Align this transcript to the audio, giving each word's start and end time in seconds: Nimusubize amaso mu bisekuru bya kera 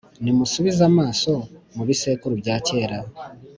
Nimusubize 0.23 0.81
amaso 0.91 1.31
mu 1.75 1.83
bisekuru 1.89 2.33
bya 2.41 2.55
kera 2.67 2.97